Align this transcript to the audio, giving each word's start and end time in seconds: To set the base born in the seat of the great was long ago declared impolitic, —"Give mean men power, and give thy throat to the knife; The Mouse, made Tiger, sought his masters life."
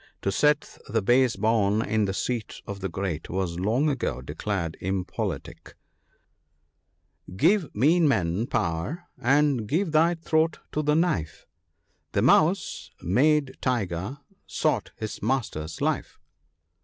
To 0.23 0.31
set 0.31 0.79
the 0.89 1.03
base 1.03 1.35
born 1.35 1.83
in 1.83 2.05
the 2.05 2.13
seat 2.15 2.63
of 2.65 2.79
the 2.79 2.89
great 2.89 3.29
was 3.29 3.59
long 3.59 3.87
ago 3.87 4.19
declared 4.19 4.75
impolitic, 4.81 5.75
—"Give 7.35 7.69
mean 7.75 8.07
men 8.07 8.47
power, 8.47 9.03
and 9.19 9.67
give 9.67 9.91
thy 9.91 10.15
throat 10.15 10.57
to 10.71 10.81
the 10.81 10.95
knife; 10.95 11.45
The 12.13 12.23
Mouse, 12.23 12.89
made 13.03 13.57
Tiger, 13.61 14.17
sought 14.47 14.89
his 14.97 15.21
masters 15.21 15.81
life." 15.81 16.17